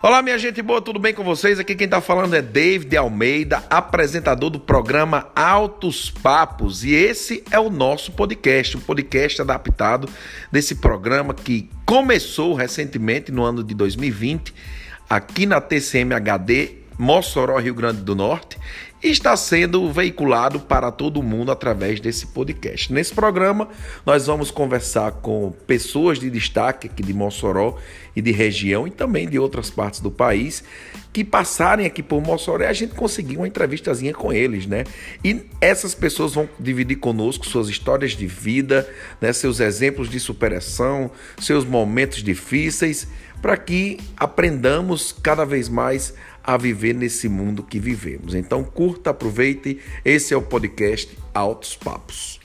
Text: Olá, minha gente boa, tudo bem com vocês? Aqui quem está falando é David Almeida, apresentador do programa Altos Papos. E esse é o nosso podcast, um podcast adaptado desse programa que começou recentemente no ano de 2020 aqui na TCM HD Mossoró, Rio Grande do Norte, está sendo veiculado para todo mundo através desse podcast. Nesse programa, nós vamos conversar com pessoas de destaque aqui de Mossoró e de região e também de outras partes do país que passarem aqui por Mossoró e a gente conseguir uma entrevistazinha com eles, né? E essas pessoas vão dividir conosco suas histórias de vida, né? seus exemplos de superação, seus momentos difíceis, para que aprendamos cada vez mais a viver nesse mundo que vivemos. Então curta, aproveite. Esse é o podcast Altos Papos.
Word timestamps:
Olá, 0.00 0.22
minha 0.22 0.38
gente 0.38 0.62
boa, 0.62 0.80
tudo 0.80 1.00
bem 1.00 1.12
com 1.12 1.24
vocês? 1.24 1.58
Aqui 1.58 1.74
quem 1.74 1.86
está 1.86 2.00
falando 2.00 2.32
é 2.36 2.40
David 2.40 2.96
Almeida, 2.96 3.64
apresentador 3.68 4.48
do 4.48 4.60
programa 4.60 5.28
Altos 5.34 6.08
Papos. 6.08 6.84
E 6.84 6.94
esse 6.94 7.42
é 7.50 7.58
o 7.58 7.68
nosso 7.68 8.12
podcast, 8.12 8.76
um 8.76 8.80
podcast 8.80 9.42
adaptado 9.42 10.08
desse 10.52 10.76
programa 10.76 11.34
que 11.34 11.68
começou 11.84 12.54
recentemente 12.54 13.32
no 13.32 13.42
ano 13.42 13.64
de 13.64 13.74
2020 13.74 14.54
aqui 15.10 15.46
na 15.46 15.60
TCM 15.60 16.14
HD 16.14 16.77
Mossoró, 16.98 17.58
Rio 17.58 17.74
Grande 17.74 18.02
do 18.02 18.14
Norte, 18.14 18.58
está 19.02 19.36
sendo 19.36 19.92
veiculado 19.92 20.58
para 20.58 20.90
todo 20.90 21.22
mundo 21.22 21.52
através 21.52 22.00
desse 22.00 22.26
podcast. 22.26 22.92
Nesse 22.92 23.14
programa, 23.14 23.68
nós 24.04 24.26
vamos 24.26 24.50
conversar 24.50 25.12
com 25.12 25.52
pessoas 25.66 26.18
de 26.18 26.28
destaque 26.28 26.88
aqui 26.88 27.02
de 27.02 27.14
Mossoró 27.14 27.78
e 28.16 28.20
de 28.20 28.32
região 28.32 28.86
e 28.86 28.90
também 28.90 29.28
de 29.28 29.38
outras 29.38 29.70
partes 29.70 30.00
do 30.00 30.10
país 30.10 30.64
que 31.12 31.24
passarem 31.24 31.86
aqui 31.86 32.02
por 32.02 32.20
Mossoró 32.20 32.62
e 32.64 32.66
a 32.66 32.72
gente 32.72 32.94
conseguir 32.94 33.36
uma 33.36 33.48
entrevistazinha 33.48 34.12
com 34.12 34.32
eles, 34.32 34.66
né? 34.66 34.84
E 35.24 35.46
essas 35.60 35.94
pessoas 35.94 36.34
vão 36.34 36.48
dividir 36.58 36.96
conosco 36.96 37.46
suas 37.46 37.68
histórias 37.68 38.12
de 38.12 38.26
vida, 38.26 38.88
né? 39.20 39.32
seus 39.32 39.60
exemplos 39.60 40.10
de 40.10 40.20
superação, 40.20 41.10
seus 41.40 41.64
momentos 41.64 42.22
difíceis, 42.22 43.08
para 43.40 43.56
que 43.56 43.98
aprendamos 44.16 45.12
cada 45.12 45.44
vez 45.44 45.68
mais 45.68 46.14
a 46.48 46.56
viver 46.56 46.94
nesse 46.94 47.28
mundo 47.28 47.62
que 47.62 47.78
vivemos. 47.78 48.34
Então 48.34 48.64
curta, 48.64 49.10
aproveite. 49.10 49.80
Esse 50.02 50.32
é 50.32 50.36
o 50.36 50.40
podcast 50.40 51.14
Altos 51.34 51.76
Papos. 51.76 52.40